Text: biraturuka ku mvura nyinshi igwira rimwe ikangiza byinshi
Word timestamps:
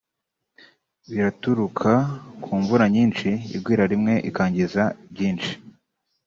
biraturuka 1.09 1.91
ku 2.41 2.49
mvura 2.61 2.85
nyinshi 2.95 3.29
igwira 3.55 3.83
rimwe 3.91 4.13
ikangiza 4.29 4.83
byinshi 5.11 5.53